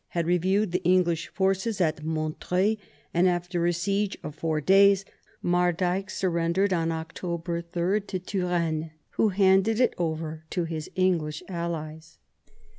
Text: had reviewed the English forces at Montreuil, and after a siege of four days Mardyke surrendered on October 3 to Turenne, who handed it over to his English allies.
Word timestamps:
had 0.07 0.25
reviewed 0.25 0.71
the 0.71 0.83
English 0.83 1.27
forces 1.27 1.79
at 1.79 2.03
Montreuil, 2.03 2.75
and 3.13 3.29
after 3.29 3.67
a 3.67 3.71
siege 3.71 4.17
of 4.23 4.33
four 4.33 4.59
days 4.59 5.05
Mardyke 5.43 6.09
surrendered 6.09 6.73
on 6.73 6.91
October 6.91 7.61
3 7.61 8.01
to 8.01 8.17
Turenne, 8.17 8.89
who 9.11 9.29
handed 9.29 9.79
it 9.79 9.93
over 9.99 10.43
to 10.49 10.63
his 10.63 10.89
English 10.95 11.43
allies. 11.47 12.17